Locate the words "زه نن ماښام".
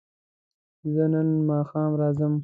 0.93-1.91